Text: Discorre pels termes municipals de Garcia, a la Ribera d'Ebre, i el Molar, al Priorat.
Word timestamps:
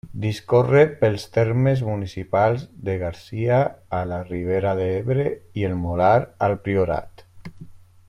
Discorre 0.21 0.79
pels 1.01 1.25
termes 1.35 1.83
municipals 1.89 2.65
de 2.89 2.97
Garcia, 3.03 3.61
a 4.01 4.03
la 4.15 4.19
Ribera 4.33 4.75
d'Ebre, 4.83 5.27
i 5.63 5.71
el 5.73 5.81
Molar, 5.87 6.13
al 6.49 6.61
Priorat. 6.67 7.27